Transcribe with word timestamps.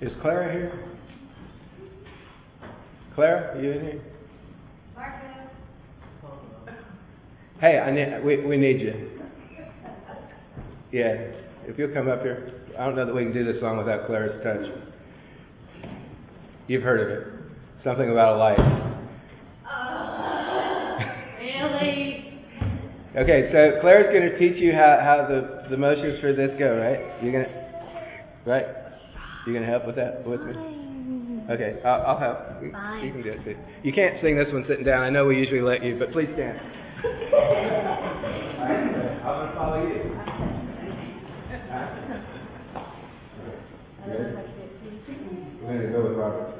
Is 0.00 0.12
Clara 0.22 0.50
here? 0.50 0.72
Clara, 3.14 3.54
are 3.54 3.62
you 3.62 3.72
in 3.72 3.80
here? 3.82 4.02
Hey, 7.60 7.78
I 7.78 7.90
need, 7.90 8.24
we, 8.24 8.46
we 8.46 8.56
need 8.56 8.80
you. 8.80 9.10
Yeah, 10.90 11.32
if 11.66 11.78
you'll 11.78 11.92
come 11.92 12.08
up 12.08 12.22
here. 12.22 12.62
I 12.78 12.86
don't 12.86 12.96
know 12.96 13.04
that 13.04 13.14
we 13.14 13.24
can 13.24 13.34
do 13.34 13.44
this 13.44 13.60
song 13.60 13.76
without 13.76 14.06
Clara's 14.06 14.42
touch. 14.42 14.64
You've 16.66 16.82
heard 16.82 17.00
of 17.00 17.08
it. 17.18 17.28
Something 17.84 18.10
about 18.10 18.36
a 18.36 18.38
light. 18.38 18.86
Really? 21.40 22.44
Okay, 23.16 23.50
so 23.52 23.80
Claire's 23.82 24.06
going 24.14 24.30
to 24.30 24.38
teach 24.38 24.62
you 24.62 24.72
how, 24.72 24.98
how 25.02 25.26
the, 25.28 25.68
the 25.68 25.76
motions 25.76 26.20
for 26.20 26.32
this 26.32 26.50
go, 26.58 26.78
right? 26.78 27.22
You're 27.22 27.32
going 27.32 27.44
to, 27.44 28.50
right? 28.50 28.66
You're 29.46 29.54
going 29.54 29.64
to 29.64 29.70
help 29.70 29.86
with 29.86 29.96
that 29.96 30.24
with 30.26 30.40
me? 30.42 30.54
Okay, 31.50 31.80
I'll, 31.84 32.02
I'll 32.02 32.18
help. 32.18 32.62
You- 32.62 32.72
Fine. 32.72 33.04
You 33.06 33.12
can 33.12 33.22
do 33.22 33.30
it 33.32 33.44
too. 33.44 33.56
You 33.82 33.92
can't 33.92 34.20
sing 34.22 34.36
this 34.36 34.52
one 34.52 34.64
sitting 34.68 34.84
down. 34.84 35.02
I 35.02 35.10
know 35.10 35.24
we 35.26 35.36
usually 35.38 35.62
let 35.62 35.82
you, 35.82 35.96
but 35.98 36.12
please 36.12 36.28
stand. 36.34 36.58
I'm 38.60 39.24
going 39.24 39.48
to 39.48 39.54
follow 39.56 39.82
you. 39.88 40.16
We're 45.62 45.66
going 45.66 45.86
to 45.86 45.92
go 45.92 46.08
with 46.08 46.16
Robert. 46.18 46.59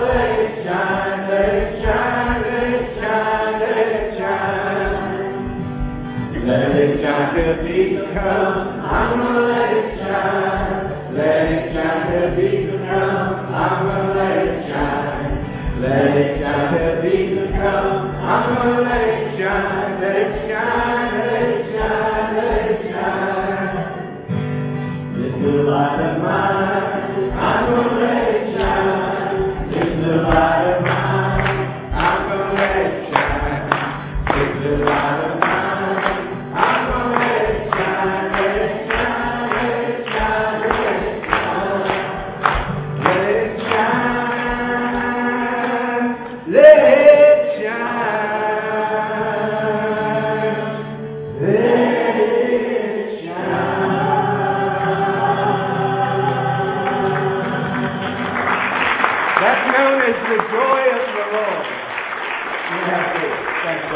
Let 0.00 0.40
it 0.40 0.64
shine, 0.64 1.28
let 1.28 1.54
it 1.54 1.82
shine, 1.82 2.42
let 2.42 2.68
it 2.72 2.96
shine, 2.98 3.60
let 3.60 3.78
it 3.88 4.18
shine. 4.18 5.28
Let 6.46 6.76
it 6.76 7.02
shine 7.02 7.66
Jesus 7.66 8.08
comes. 8.14 8.80
I'm 8.84 9.18
gonna 9.18 9.46
let 9.48 9.72
it 9.76 9.98
shine. 9.98 11.14
Let 11.14 11.52
it 11.52 11.74
shine 11.74 12.36
Jesus 12.36 12.80
comes. 12.88 13.52
I'm 13.52 13.86
gonna 13.86 14.14
let 14.14 14.38
it 14.38 14.68
shine. 14.68 15.80
Let 15.82 16.16
it 16.16 16.40
shine 16.40 17.02
Jesus 17.02 17.50
comes. 17.52 18.16
I'm 18.16 18.44
gonna 18.56 18.80
let 18.80 19.04
it 19.08 19.38
shine. 19.38 20.00
Let 20.00 20.16
it 20.16 20.48
shine. 20.48 21.18
Let 21.18 21.42
it 21.42 21.68
shine. 21.72 22.28
Let 22.34 22.70
it 22.70 22.80
shine. 22.90 23.98
Little 25.18 25.70
light 25.70 26.00
of 26.00 26.22
mine. 26.22 26.47
That's 59.40 59.64
known 59.72 60.02
as 60.02 60.18
the 60.28 60.38
joy 60.50 60.82
of 60.92 61.04
the 61.14 61.24
Lord. 61.32 61.66
You 62.68 62.80
have 62.84 63.08
to. 63.14 63.24
Thanks, 63.64 63.86